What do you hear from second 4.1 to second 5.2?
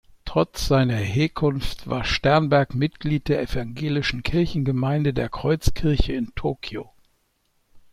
Kirchengemeinde